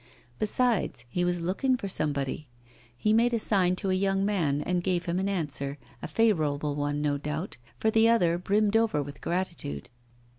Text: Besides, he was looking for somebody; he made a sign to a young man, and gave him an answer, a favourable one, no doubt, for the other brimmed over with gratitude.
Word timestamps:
Besides, 0.39 1.05
he 1.09 1.23
was 1.23 1.41
looking 1.41 1.77
for 1.77 1.87
somebody; 1.87 2.47
he 2.97 3.13
made 3.13 3.33
a 3.35 3.39
sign 3.39 3.75
to 3.75 3.91
a 3.91 3.93
young 3.93 4.25
man, 4.25 4.59
and 4.61 4.83
gave 4.83 5.05
him 5.05 5.19
an 5.19 5.29
answer, 5.29 5.77
a 6.01 6.07
favourable 6.07 6.73
one, 6.75 7.03
no 7.03 7.19
doubt, 7.19 7.57
for 7.79 7.91
the 7.91 8.09
other 8.09 8.39
brimmed 8.39 8.75
over 8.75 9.03
with 9.03 9.21
gratitude. 9.21 9.89